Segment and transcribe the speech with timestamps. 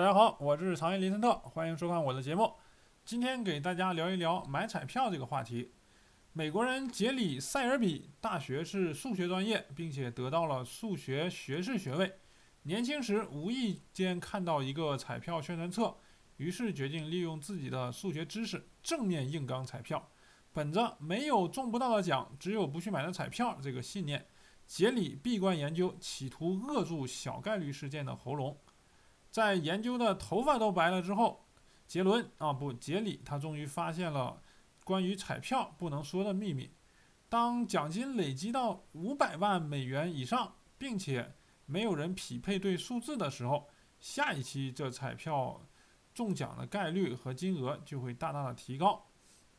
[0.00, 2.54] 大家好，我是长夜林森特，欢迎收看我的节目。
[3.04, 5.72] 今天给大家聊一聊买彩票这个话题。
[6.32, 12.14] 美国人杰里·塞尔比大学是数学专业，并且得到了数学学士学位。
[12.62, 15.94] 年轻时无意间看到一个彩票宣传册，
[16.38, 20.08] 于是决定利用自己的数学知识正面硬刚彩票。
[20.54, 24.26] 本着没有中不到的奖，只有不去买的彩票这个信念，
[24.66, 28.56] 杰里闭关研究，企图扼住小概率事件的喉咙。
[29.30, 31.46] 在研究的头发都白了之后，
[31.86, 34.42] 杰伦啊不，杰里他终于发现了
[34.84, 36.70] 关于彩票不能说的秘密。
[37.28, 41.34] 当奖金累积到五百万美元以上，并且
[41.66, 43.68] 没有人匹配对数字的时候，
[44.00, 45.60] 下一期这彩票
[46.12, 49.06] 中奖的概率和金额就会大大的提高，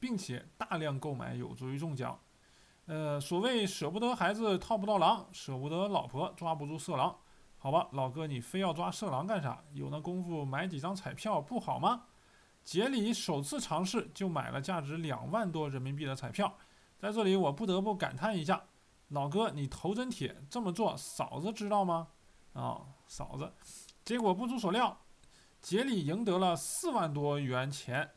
[0.00, 2.18] 并且大量购买有助于中奖。
[2.86, 7.16] 呃，所谓舍不得孩子套不到狼，舍不得老婆抓不住色狼。
[7.62, 9.62] 好吧，老哥，你非要抓色狼干啥？
[9.74, 12.04] 有那功夫买几张彩票不好吗？
[12.64, 16.56] 杰里首次尝试就买了价值两万多人民币的彩票，
[16.98, 18.64] 在这里我不得不感叹一下，
[19.08, 22.08] 老哥你头真铁，这么做嫂子知道吗？
[22.54, 23.52] 啊，嫂子，
[24.06, 24.98] 结果不出所料，
[25.60, 28.10] 杰里赢得了四万多元钱，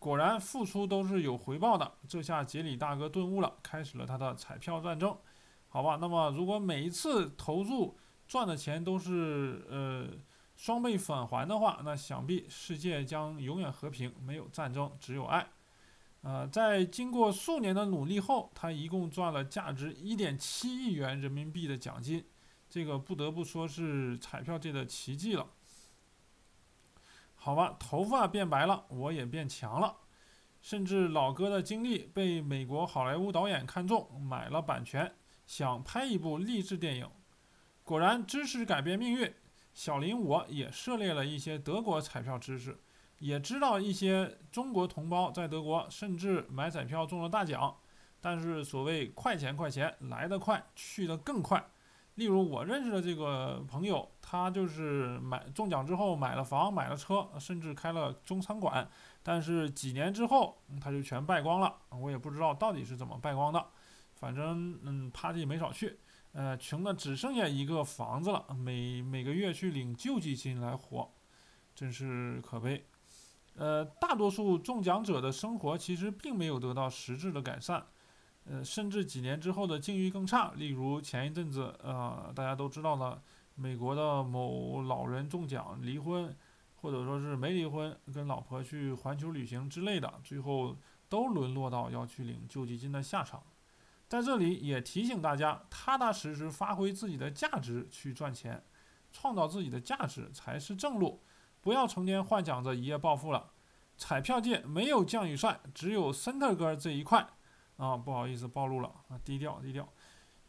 [0.00, 1.92] 果然付出都是有回报的。
[2.08, 5.16] 这下杰里大哥顿悟了，开始了他的彩票战争。
[5.68, 7.96] 好吧，那么如果每一次投入
[8.28, 10.06] 赚的钱都是呃
[10.54, 15.48] 双倍返还的话，那想必世界将永远和平，没有战争，只有爱。
[16.20, 22.24] 呃，在经过数年的努力后，他一共赚了价值一点七亿元人民币的奖金，
[22.68, 25.46] 这个不得不说是彩票界的奇迹了。
[27.36, 29.96] 好吧，头发变白了，我也变强了，
[30.60, 35.14] 甚至老哥的经历被美国好莱坞导演看中，买了版权，
[35.46, 37.08] 想拍一部励志电影。
[37.88, 39.32] 果然，知识改变命运。
[39.72, 42.78] 小林我也涉猎了一些德国彩票知识，
[43.18, 47.74] 也知道一些中国同胞在德国甚至买彩票中了大奖。
[48.20, 51.64] 但是所谓快钱快钱来得快，去得更快。
[52.16, 58.86] 例如我认识的这个朋友，他就是买中奖之后买了房、买了车，甚至开了中餐馆。
[59.22, 61.74] 但是几年之后，他就全败光了。
[61.88, 63.64] 我也不知道到底是怎么败光的，
[64.16, 65.98] 反正嗯，party 没少去。
[66.32, 71.10] 呃，穷的只剩下一个房子了，每每个月去领救济金来活，
[71.74, 72.86] 真是可悲。
[73.56, 77.84] 呃，大多数中奖者的生活其实并没有得到实质的改善，
[78.44, 80.52] 呃，甚至几年之后的境遇更差。
[80.54, 83.20] 例如前一阵子，呃，大家都知道的，
[83.56, 86.36] 美国的某老人中奖离婚，
[86.76, 90.76] 或者说是没离婚，跟老婆去环球旅行之类的，最后
[91.08, 93.42] 都沦落到要去领救济金的下场。
[94.08, 98.64] 在这里也提醒大家，踏踏实实发挥自己的价值去赚钱，
[99.12, 101.22] 创造自己的价值才是正路。
[101.60, 103.50] 不要成天幻想着一夜暴富了。
[103.98, 107.28] 彩票界没有降雨帅，只有森特哥这一块。
[107.76, 109.86] 啊，不好意思暴露了啊，低调低调。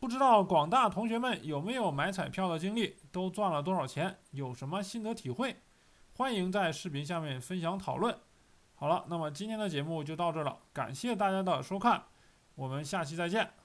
[0.00, 5.60] 不知道广大同学们有没有买彩票的经历，都赚了多少钱，有什么心得体会？
[6.14, 8.18] 欢迎在视频下面分享讨论。
[8.74, 12.04] 好了，那么今天的节目就到这了，感谢大家的收看。
[12.54, 13.61] 我们下期再见。